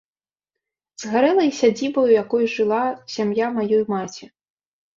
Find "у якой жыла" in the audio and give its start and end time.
2.11-2.81